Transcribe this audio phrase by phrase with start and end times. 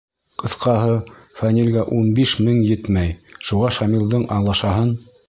[0.43, 0.93] —Ҡыҫҡаһы,
[1.41, 3.13] Фәнилгә ун биш мең етмәй,
[3.51, 4.95] шуға Шамилдың алашаһын...